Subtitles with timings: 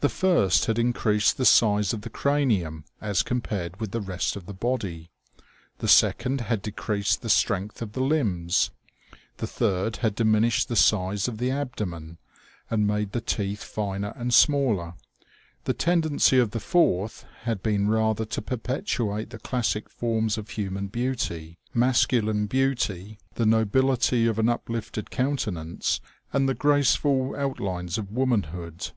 [0.00, 4.44] The first had increased the size of the cranium as compared with the rest of
[4.44, 5.08] the body;
[5.78, 8.68] the second had de creased the strength of the limbs;
[9.38, 12.18] the third had dimin ished the size of the abdomen
[12.68, 14.92] and made the teeth finer and smaller;
[15.64, 20.88] the tendency of the fourth had been rather to perpetuate the classic forms of human
[20.88, 26.02] beauty: mascu line beauty, the nobility of an uplifted countenance,
[26.34, 28.90] and the graceful outlines of womanhood.